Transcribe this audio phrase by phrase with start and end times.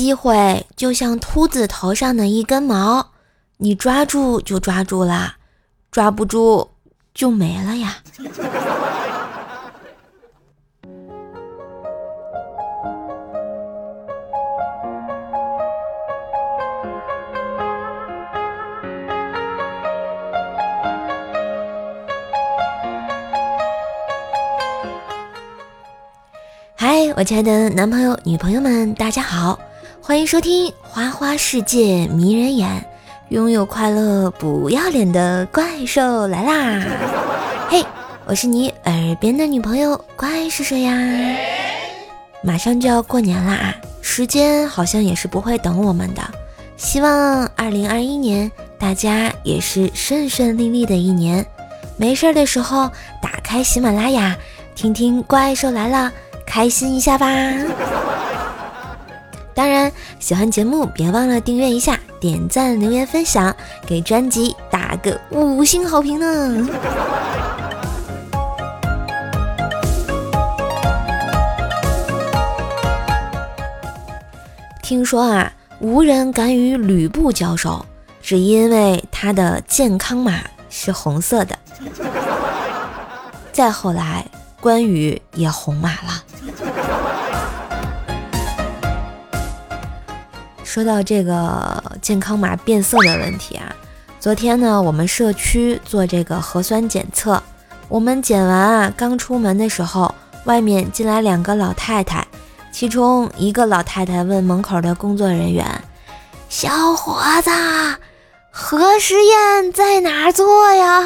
[0.00, 3.08] 机会就像秃子头上的一根毛，
[3.58, 5.34] 你抓住就抓住了，
[5.90, 6.70] 抓不住
[7.12, 7.98] 就没了呀。
[26.74, 29.60] 嗨，我亲爱的男朋友、女朋友们，大家好，
[30.02, 32.68] 欢迎收听《花花世界迷人眼》，
[33.28, 36.82] 拥有快乐不要脸的怪兽来啦！
[37.68, 37.84] 嘿，
[38.24, 40.92] 我是你耳边的女朋友怪叔叔呀。
[42.42, 46.22] 马上就要过年啦啊，时间好像也是不会等我们的。
[46.76, 51.44] 希望二零二一年大家也是顺顺利利的一年。
[51.96, 54.34] 没事的时候打开喜马拉雅，
[54.74, 56.10] 听听怪兽来了。
[56.46, 57.28] 开心一下吧！
[59.54, 63.54] 当然，喜欢节目别忘了订阅一下、点赞、留言、分享，
[63.86, 66.68] 给专辑打个五星好评呢！
[74.82, 77.84] 听说啊，无人敢与吕布交手，
[78.22, 81.58] 只因为他的健康码是红色的。
[83.52, 84.26] 再后来。
[84.62, 86.22] 关羽也红马了。
[90.70, 93.74] 说到这个健康码变色的问题啊，
[94.20, 97.42] 昨天呢，我们社区做这个核酸检测，
[97.88, 102.24] 我们检完啊，刚出门的时候，外面进来两个老太太，
[102.70, 105.66] 其中一个老太太问门口的工作人员
[106.48, 107.50] ：“小伙子，
[108.52, 111.02] 核实验在哪做呀？”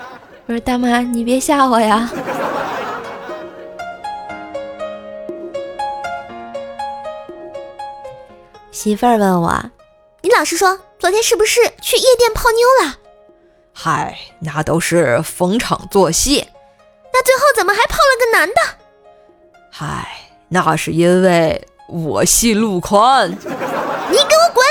[0.48, 2.08] 我说大妈，你别吓我呀！
[8.76, 9.70] 媳妇儿问我，
[10.20, 12.94] 你老实说，昨天是不是去夜店泡妞了？
[13.72, 16.46] 嗨，那都是逢场作戏。
[17.10, 18.54] 那最后怎么还泡了个男的？
[19.70, 20.06] 嗨，
[20.48, 23.30] 那是因为我戏路宽。
[23.30, 24.62] 你给我滚！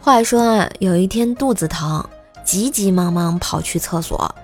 [0.00, 2.02] 话说啊，有一天肚子疼，
[2.48, 4.34] 急急忙忙跑去厕所，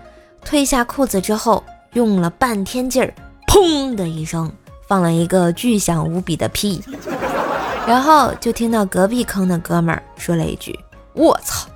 [0.47, 3.15] 褪下裤子之后，用了半天劲儿，
[3.49, 4.53] 砰的一声
[4.87, 6.85] 放了一个巨响无比的屁，
[7.89, 10.79] 然后就听到隔壁坑的哥们儿说了一句
[11.17, 11.67] ：“我操！”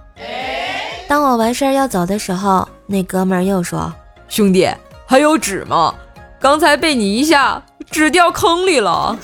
[1.08, 3.90] 当我完事儿要走的时候，那哥们儿又说
[4.28, 4.68] ：“兄弟，
[5.06, 5.94] 还有纸吗？
[6.38, 9.16] 刚才被你一下纸掉坑里了。”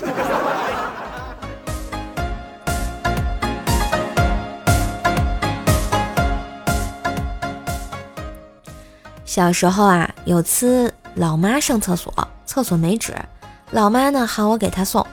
[9.34, 12.14] 小时候啊，有次老妈上厕所，
[12.46, 13.12] 厕所没纸，
[13.72, 15.04] 老妈呢喊我给她送，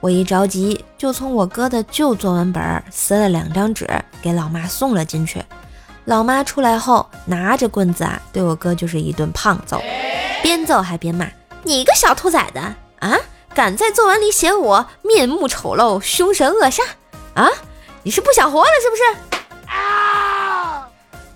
[0.00, 3.88] 我一着急就从我哥的旧作文本撕了两张纸
[4.20, 5.42] 给老妈送了进去。
[6.04, 9.80] 老妈出来后拿着棍子啊，对我哥就是一顿胖揍，
[10.42, 11.26] 边揍还边骂
[11.64, 12.58] ：“你个小兔崽子
[12.98, 13.16] 啊，
[13.54, 16.82] 敢在作文里写我面目丑陋、凶神恶煞
[17.32, 17.48] 啊？
[18.02, 19.02] 你是不想活了是不是？”
[19.74, 20.86] 啊，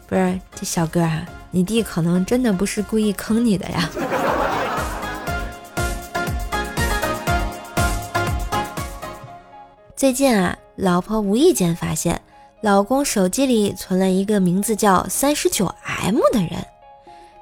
[0.07, 1.23] 不是这小哥啊。
[1.55, 3.89] 你弟可能真的不是故意坑你的呀。
[9.95, 12.21] 最近啊，老婆无意间发现
[12.61, 16.67] 老公手机里存了一个名字叫三十九 M 的人，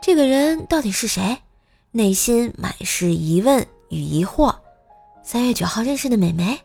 [0.03, 1.39] 这个人到底是谁？
[1.93, 4.55] 内心满是疑问与疑惑。
[5.23, 6.61] 三月九号认识的美眉，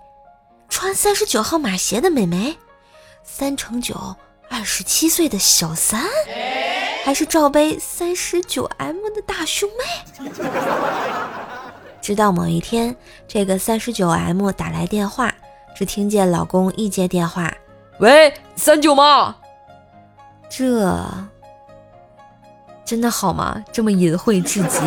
[0.67, 2.57] 穿三十九号码鞋的美眉，
[3.23, 4.17] 三乘九，
[4.49, 6.03] 二十七岁的小三。
[7.07, 10.29] 还是罩杯三十九 M 的大胸妹。
[12.01, 12.93] 直到某一天，
[13.25, 15.33] 这个三十九 M 打来电话，
[15.73, 17.49] 只听见老公一接电话
[17.99, 19.37] ：“喂，三九吗？”
[20.51, 21.01] 这
[22.83, 23.63] 真的好吗？
[23.71, 24.79] 这么隐晦至极。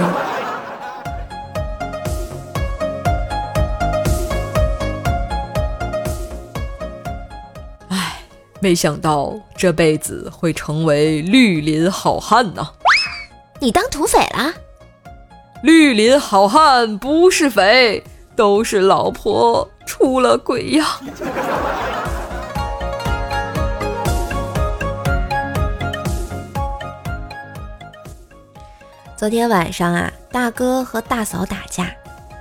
[8.62, 12.68] 没想到这辈子会成为绿林好汉呢！
[13.58, 14.52] 你当土匪了？
[15.62, 18.04] 绿林好汉不是匪，
[18.36, 21.00] 都是老婆出了轨呀！
[29.16, 31.90] 昨天晚上啊，大哥和大嫂打架，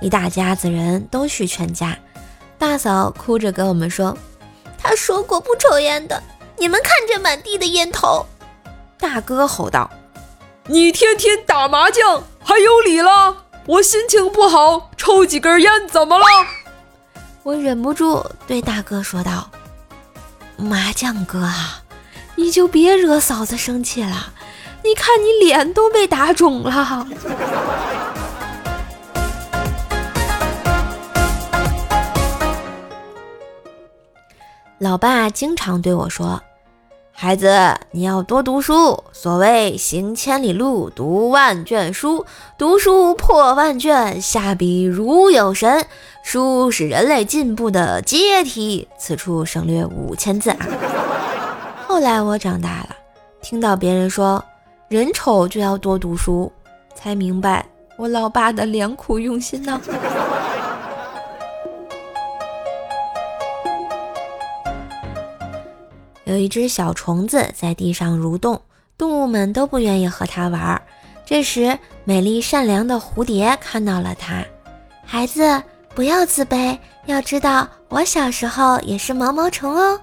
[0.02, 1.96] 一大家子人都去劝架，
[2.58, 4.14] 大嫂哭着跟我们说。
[4.82, 6.22] 他说过不抽烟的，
[6.56, 8.26] 你们看这满地的烟头。
[8.98, 9.90] 大哥吼道
[10.66, 13.44] ：“你天天打麻将还有理了？
[13.66, 16.24] 我心情不好，抽几根烟怎么了？”
[17.42, 19.50] 我忍不住对大哥说道
[20.56, 21.82] ：“麻将哥啊，
[22.36, 24.32] 你就别惹嫂子生气了。
[24.82, 27.06] 你看你脸都被打肿了。”
[34.80, 36.40] 老爸经常对我说
[37.12, 37.54] ：“孩子，
[37.90, 39.04] 你要多读书。
[39.12, 42.24] 所谓行千里路，读万卷书。
[42.56, 45.84] 读书破万卷，下笔如有神。
[46.22, 50.66] 书是人类进步的阶梯。”此处省略五千字啊。
[51.86, 52.96] 后来我长大了，
[53.42, 54.42] 听到别人说
[54.88, 56.50] 人丑就要多读书，
[56.94, 57.66] 才明白
[57.98, 59.78] 我老爸的良苦用心呢。
[66.30, 68.62] 有一只小虫子在地上蠕动，
[68.96, 70.80] 动物们都不愿意和它玩。
[71.26, 74.44] 这时，美丽善良的蝴蝶看到了它。
[75.04, 75.60] 孩子，
[75.92, 80.00] 不要自卑，要知道我小时候也是毛毛虫哦。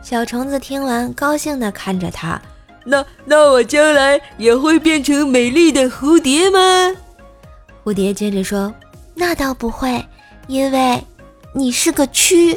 [0.00, 2.40] 小虫子听完，高兴地看着它。
[2.84, 6.58] 那那我将来也会变成美丽的蝴蝶吗？
[7.84, 8.72] 蝴蝶接着说
[9.12, 10.06] ：“那倒不会，
[10.46, 11.02] 因为
[11.52, 12.56] 你是个蛆。”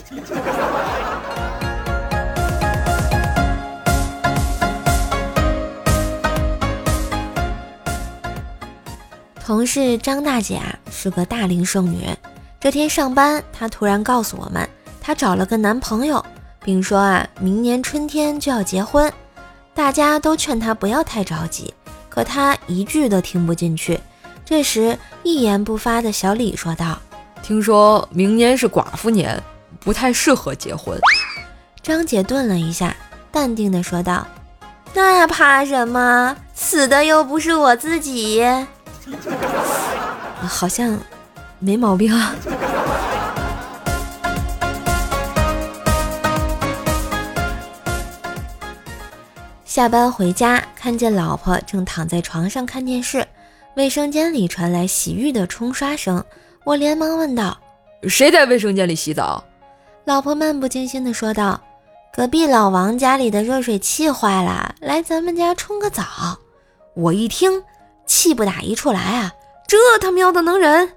[9.51, 12.07] 同事张大姐啊是个大龄剩女，
[12.57, 14.65] 这天上班，她突然告诉我们，
[15.01, 16.25] 她找了个男朋友，
[16.63, 19.11] 并说啊，明年春天就要结婚。
[19.73, 21.73] 大家都劝她不要太着急，
[22.07, 23.99] 可她一句都听不进去。
[24.45, 26.97] 这时，一言不发的小李说道
[27.43, 29.37] ：“听说明年是寡妇年，
[29.81, 30.97] 不太适合结婚。”
[31.83, 32.95] 张姐顿了一下，
[33.33, 34.25] 淡定的说道
[34.95, 36.37] ：“那怕什么？
[36.53, 38.41] 死的又不是我自己。”
[40.47, 40.97] 好像
[41.59, 42.35] 没毛病啊。
[49.65, 53.25] 下班回家，看见老婆正躺在床上看电视，
[53.75, 56.21] 卫生间里传来洗浴的冲刷声，
[56.65, 57.57] 我连忙问道
[58.09, 59.41] ：“谁在卫生间里洗澡？”
[60.03, 61.61] 老婆漫不经心地说道
[62.13, 66.03] ：“隔壁老王家里的热水器坏了，来咱们家冲个澡。”
[66.93, 67.63] 我一听。
[68.05, 69.33] 气不打一处来啊！
[69.67, 70.91] 这他喵的能忍！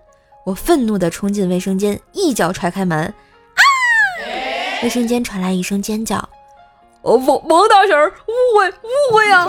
[0.44, 3.62] 我愤怒地冲进卫生间，一脚踹开门，啊！
[4.82, 6.16] 卫生间传来一声尖叫。
[7.02, 9.48] 哦，王王大婶，误会误会呀！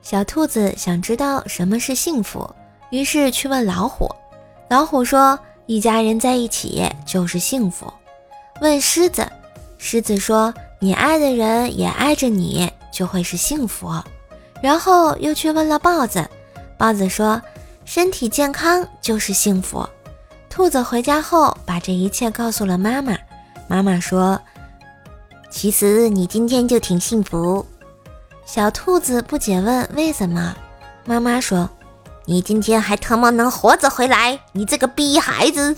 [0.00, 2.48] 小兔子想知道什么是幸福，
[2.88, 4.08] 于是去问老虎。
[4.70, 7.92] 老虎说：“一家人在一起就是幸福。”
[8.60, 9.26] 问狮子，
[9.78, 13.92] 狮子说：“你爱的人也爱着你，就会是幸福。”
[14.60, 16.28] 然后又去问了豹子，
[16.76, 17.40] 豹子说
[17.84, 19.88] ：“身体健康就是幸福。”
[20.50, 23.16] 兔子回家后把这一切告诉了妈妈，
[23.68, 24.40] 妈妈说
[25.50, 27.64] ：“其实你今天就挺幸福。”
[28.44, 30.56] 小兔子不解问：“为什么？”
[31.06, 31.70] 妈妈说
[32.26, 35.76] ：“你今天还他妈能活着回来，你这个逼孩子！”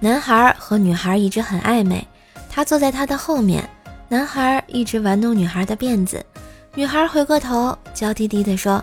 [0.00, 2.06] 男孩和女孩一直很暧昧，
[2.48, 3.68] 他坐在他的后面，
[4.08, 6.24] 男孩一直玩弄女孩的辫子，
[6.74, 8.82] 女孩回过头，娇滴滴地说：“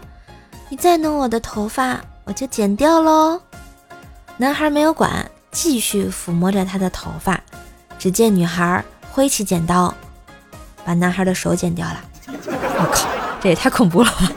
[0.67, 3.39] 你再弄我的头发，我就剪掉喽。”
[4.35, 7.39] 男孩没有管，继续抚摸着她的头发。
[7.97, 9.93] 只见女孩挥起剪刀，
[10.83, 12.01] 把男孩的手剪掉了。
[12.27, 13.07] 我靠，
[13.39, 14.31] 这也太恐怖了吧！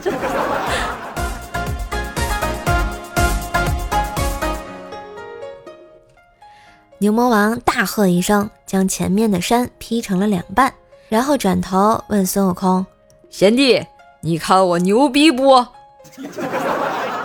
[7.01, 10.73] 牛魔王大喝一声，将前面的山劈成了两半，
[11.07, 12.85] 然后转头问孙悟空
[13.31, 13.81] ：“贤弟，
[14.19, 15.65] 你看我牛逼不？”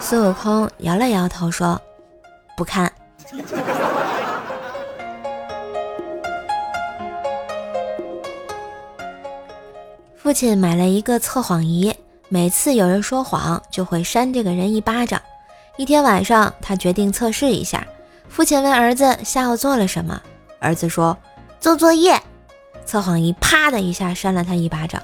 [0.00, 1.83] 孙悟空摇了摇头说
[2.57, 2.93] ：“不看。
[10.14, 11.93] ”父亲买了一个测谎仪，
[12.28, 15.21] 每次有人说谎，就会扇这个人一巴掌。
[15.76, 17.85] 一天晚上，他决定测试一下。
[18.35, 20.21] 父亲问儿子下午做了什么，
[20.59, 21.17] 儿子说
[21.61, 22.21] 做作业。
[22.85, 25.00] 测谎仪啪的一下扇了他一巴掌。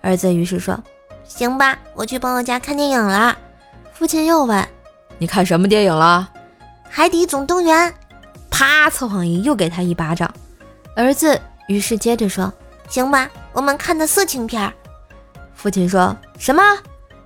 [0.00, 0.80] 儿子于是说
[1.26, 3.36] ：“行吧，我去朋友家看电影了。”
[3.92, 4.64] 父亲又问
[5.18, 6.30] ：“你看什么电影了
[6.88, 7.92] ？”“海底总动员。”
[8.48, 10.32] 啪，测谎仪又给他一巴掌。
[10.94, 12.52] 儿子于是接着说
[12.88, 14.72] ：“行吧，我们看的色情片。”
[15.56, 16.62] 父亲说什么？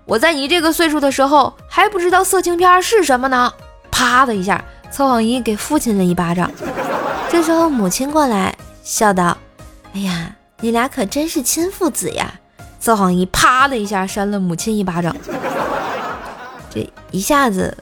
[0.07, 3.53] 我在你这个岁数的时候还不知道色情片是什么呢？
[3.91, 6.49] 啪的一下，测谎仪给父亲了一巴掌。
[7.29, 9.37] 这时候母亲过来笑道
[9.93, 12.33] ：“哎呀，你俩可真是亲父子呀！”
[12.79, 15.17] 测谎仪啪的一下扇了母亲一巴掌。
[16.71, 17.77] 这一下子，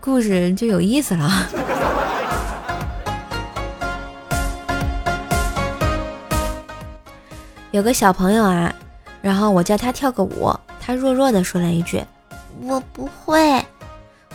[0.00, 1.46] 故事就有意思了。
[7.70, 8.74] 有个小朋友啊，
[9.22, 10.52] 然后我叫他跳个舞，
[10.84, 12.04] 他弱弱的说了一句
[12.60, 13.64] ：“我不会。”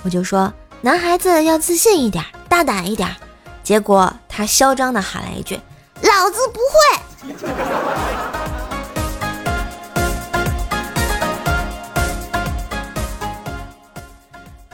[0.04, 3.08] 我就说：“男孩子要自信一点，大胆一点。”
[3.64, 5.60] 结果他嚣张的喊了一句
[6.02, 7.36] ：“老子不会。”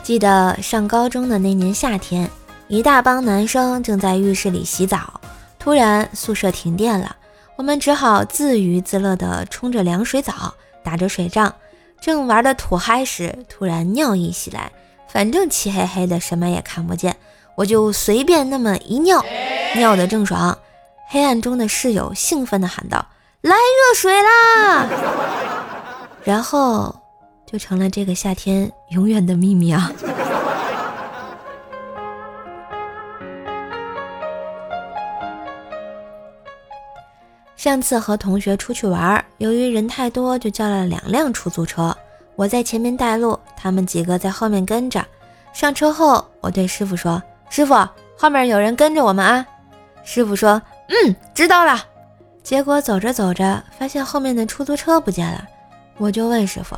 [0.02, 2.30] 记得上高中的那年夏天，
[2.68, 5.20] 一大帮男生正在浴室里洗澡，
[5.58, 7.14] 突然宿舍停电了。
[7.56, 11.52] 我们只好自娱自乐地冲着凉水澡，打着水仗，
[12.00, 14.72] 正玩的土嗨时，突然尿意袭来。
[15.08, 17.16] 反正漆黑黑的，什么也看不见，
[17.56, 19.24] 我就随便那么一尿，
[19.74, 20.56] 尿得正爽。
[21.08, 23.04] 黑暗中的室友兴奋地喊道
[23.40, 24.86] ：“来热水啦！”
[26.22, 26.94] 然后
[27.46, 29.90] 就成了这个夏天永远的秘密啊。
[37.56, 41.96] 上次和同学出去玩，由于人太多，就叫了两辆出租车。
[42.38, 45.04] 我在前面带路，他们几个在后面跟着。
[45.52, 47.74] 上车后，我对师傅说：“师傅，
[48.16, 49.44] 后面有人跟着我们啊。”
[50.04, 51.84] 师傅说：“嗯，知道了。”
[52.44, 55.44] 结果走着走着，发现后面的出租车不见了。
[55.96, 56.76] 我就问师傅：“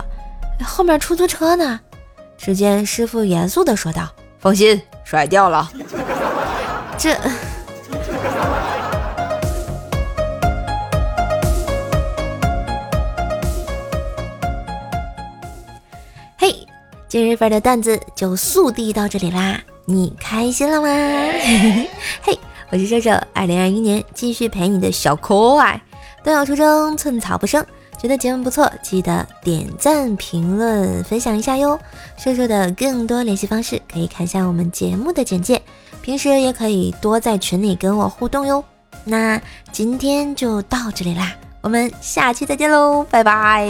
[0.65, 1.79] 后面出租车呢？”
[2.39, 4.09] 只见师傅严肃地说道
[4.41, 5.71] ：“放心，甩掉了。”
[6.97, 7.15] 这。
[17.11, 20.89] 今日份的段子就速递到这里啦，你开心了吗？
[22.23, 22.39] 嘿，
[22.71, 25.83] 我是瘦瘦，二零二一年继续陪你的小可爱。
[26.23, 27.67] 段友出征，寸草不生。
[27.99, 31.77] 觉得节目不错，记得点赞、评论、分享一下哟。
[32.17, 35.61] 瘦瘦的更多联系方式可以看一下我们节目的简介，
[36.01, 38.63] 平时也可以多在群里跟我互动哟。
[39.03, 39.41] 那
[39.73, 43.69] 今天就到这里啦，我们下期再见喽，拜拜。